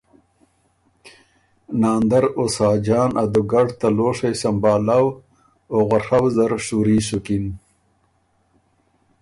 [1.81, 5.05] ناندر او ساجان ا دُوګډ ته لوشئ سمبهالؤ
[5.71, 7.45] او غوَڒؤ زر شُوري سُکِن۔